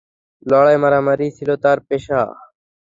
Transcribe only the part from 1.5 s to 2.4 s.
তার পেশা।